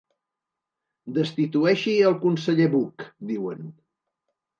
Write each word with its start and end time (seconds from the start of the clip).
Destitueixi 1.17 1.93
el 2.11 2.17
conseller 2.23 2.65
Buch, 2.77 3.05
diuen. 3.33 3.61